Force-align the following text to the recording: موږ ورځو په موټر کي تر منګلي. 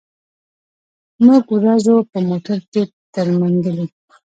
موږ 1.25 1.43
ورځو 1.57 1.95
په 2.11 2.17
موټر 2.29 2.59
کي 2.71 2.81
تر 3.13 3.27
منګلي. 3.39 3.85